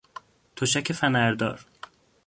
[0.55, 1.65] تشک فنردار